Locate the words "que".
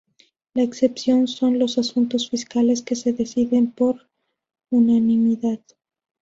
2.81-2.95